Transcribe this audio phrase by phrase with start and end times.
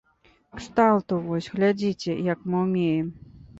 [0.59, 3.15] Кшталту, вось, глядзіце, як мы ўмеем!